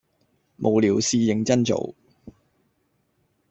[0.57, 1.93] 無聊事認真做